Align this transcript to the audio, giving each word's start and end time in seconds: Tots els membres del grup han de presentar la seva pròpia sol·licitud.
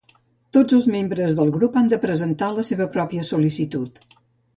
Tots 0.57 0.77
els 0.77 0.85
membres 0.93 1.35
del 1.39 1.51
grup 1.57 1.77
han 1.81 1.91
de 1.91 1.99
presentar 2.05 2.47
la 2.61 2.65
seva 2.71 2.89
pròpia 2.97 3.27
sol·licitud. 3.29 4.01